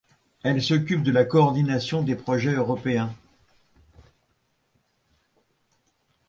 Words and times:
Elle 0.43 0.63
s'occupe 0.63 1.03
de 1.03 1.11
la 1.11 1.25
coordination 1.25 2.01
des 2.01 2.15
projets 2.15 2.55
européens. 2.55 3.13